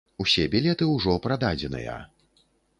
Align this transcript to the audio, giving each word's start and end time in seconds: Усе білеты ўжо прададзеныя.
Усе 0.23 0.45
білеты 0.55 0.87
ўжо 0.93 1.19
прададзеныя. 1.27 2.01